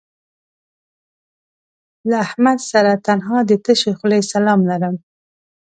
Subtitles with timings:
[2.09, 4.95] له احمد سره تنها د تشې خولې سلام لرم